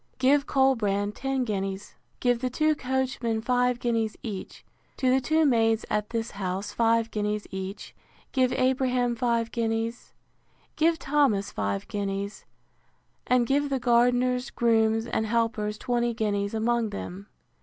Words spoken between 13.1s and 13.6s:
and